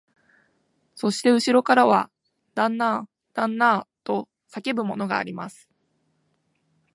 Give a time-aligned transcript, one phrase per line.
[0.95, 2.09] そしてうしろからは、
[2.55, 5.69] 旦那あ、旦那あ、と叫ぶものがあります